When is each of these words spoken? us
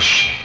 us 0.00 0.39